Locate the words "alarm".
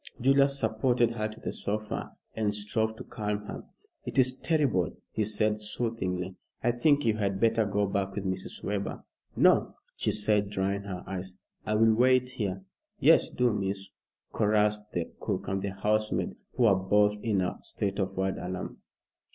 18.39-18.79